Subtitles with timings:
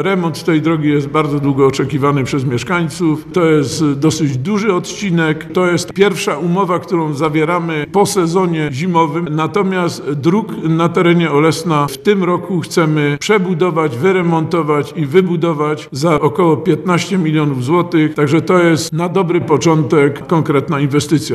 [0.00, 3.26] Remont tej drogi jest bardzo długo oczekiwany przez mieszkańców.
[3.32, 5.52] To jest y, dosyć duży odcinek.
[5.52, 9.28] To jest pierwsza umowa, którą zawieramy po sezonie zimowym.
[9.30, 16.56] Natomiast dróg na terenie Olesna w tym roku chcemy przebudować, wyremontować i wybudować za około
[16.56, 18.14] 15 milionów złotych.
[18.14, 21.32] Także to jest na dobry początek konkretna inwestycja.